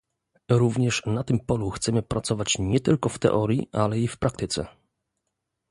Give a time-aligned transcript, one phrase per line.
[0.51, 4.67] Również na tym polu chcemy pracować nie tylko w teorii, ale i w praktyce